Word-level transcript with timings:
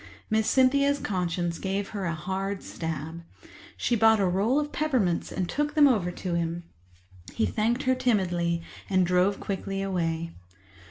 Miss 0.31 0.49
Cynthia's 0.49 0.97
conscience 0.97 1.59
gave 1.59 1.89
her 1.89 2.05
a 2.05 2.15
hard 2.15 2.63
stab. 2.63 3.21
She 3.77 3.95
bought 3.95 4.19
a 4.19 4.25
roll 4.25 4.59
of 4.59 4.71
peppermints 4.71 5.31
and 5.31 5.47
took 5.47 5.75
them 5.75 5.87
over 5.87 6.09
to 6.09 6.33
him. 6.33 6.63
He 7.35 7.45
thanked 7.45 7.83
her 7.83 7.93
timidly 7.93 8.63
and 8.89 9.05
drove 9.05 9.39
quickly 9.39 9.79
away. 9.83 10.31